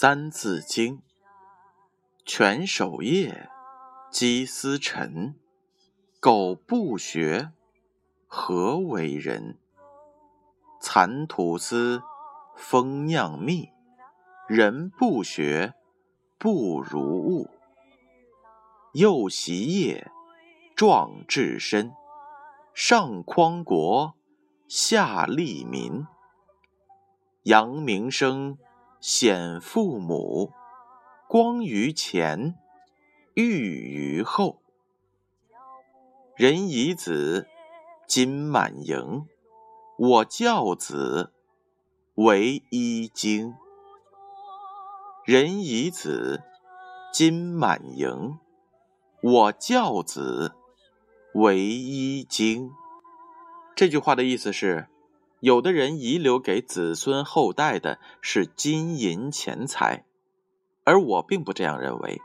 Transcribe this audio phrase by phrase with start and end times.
[0.00, 0.98] 三字经》：
[2.24, 3.50] 犬守夜，
[4.12, 5.34] 鸡司晨。
[6.20, 7.50] 狗不学，
[8.28, 9.58] 何为人？
[10.80, 12.00] 蚕吐丝，
[12.54, 13.70] 蜂酿蜜。
[14.46, 15.74] 人不学，
[16.38, 17.50] 不如物。
[18.92, 20.12] 幼习业，
[20.76, 21.92] 壮志身。
[22.72, 24.14] 上匡国，
[24.68, 26.06] 下利民。
[27.42, 28.58] 扬名声，
[29.00, 30.52] 显父母。
[31.28, 32.54] 光于前，
[33.34, 34.62] 裕于后。
[36.36, 37.46] 人以子，
[38.06, 39.26] 金满盈。
[39.98, 41.32] 我教子，
[42.14, 43.54] 为一经。
[45.24, 46.42] 人以子，
[47.12, 48.38] 金满盈。
[49.20, 50.54] 我教子，
[51.34, 52.70] 为一经。
[53.76, 54.88] 这句话的意思是，
[55.40, 60.04] 有的人遗留给子孙后代的是金银钱财，
[60.84, 62.20] 而我并不这样认为。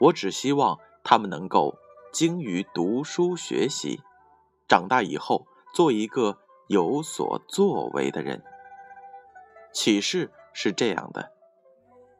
[0.00, 1.76] 我只希望他们能够。
[2.12, 4.00] 精于读书学习，
[4.66, 8.42] 长大以后做一个有所作为的人。
[9.72, 11.30] 启示是这样的：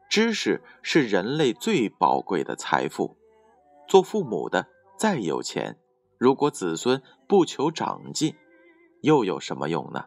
[0.09, 3.17] 知识是人类最宝贵的财富。
[3.85, 5.77] 做父母的再有钱，
[6.17, 8.33] 如果子孙不求长进，
[9.01, 10.05] 又有什么用呢？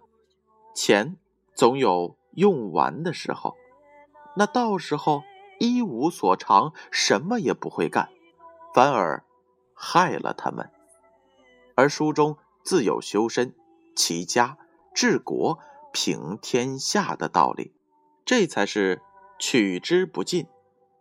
[0.75, 1.17] 钱
[1.55, 3.55] 总有用完的时候，
[4.37, 5.23] 那到时候
[5.61, 8.09] 一无所长，什么也不会干，
[8.75, 9.22] 反而。
[9.77, 10.70] 害了他们，
[11.75, 13.56] 而书中自有修身、
[13.97, 14.56] 齐家、
[14.95, 15.59] 治国、
[15.92, 17.75] 平天下的道理，
[18.25, 19.03] 这才是
[19.37, 20.47] 取之不尽、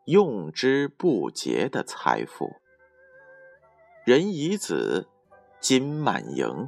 [0.05, 2.55] 用之不竭的财富。
[4.05, 5.07] 人以子，
[5.61, 6.67] 金满盈。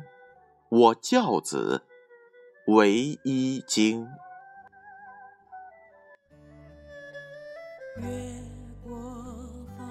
[0.77, 1.83] 我教子
[2.67, 4.05] 唯一经。
[8.01, 8.09] 月
[8.83, 8.99] 过
[9.77, 9.87] 风，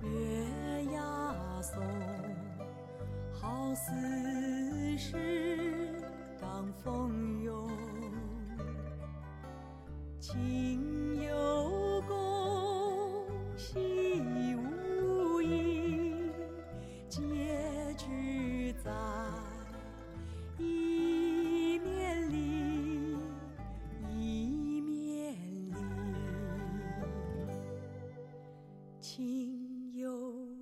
[0.00, 1.82] 月牙松，
[3.30, 5.12] 好似是
[6.40, 7.68] 当风涌。
[29.96, 30.55] 有。